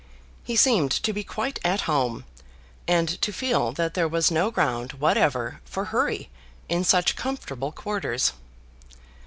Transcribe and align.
He 0.43 0.55
seemed 0.55 0.89
to 1.03 1.13
be 1.13 1.23
quite 1.23 1.59
at 1.63 1.81
home, 1.81 2.25
and 2.87 3.21
to 3.21 3.31
feel 3.31 3.71
that 3.73 3.93
there 3.93 4.07
was 4.07 4.31
no 4.31 4.49
ground 4.49 4.93
whatever 4.93 5.61
for 5.63 5.85
hurry 5.93 6.31
in 6.67 6.83
such 6.83 7.15
comfortable 7.15 7.71
quarters. 7.71 8.33